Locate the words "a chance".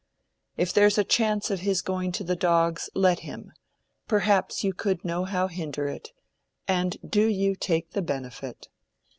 0.97-1.51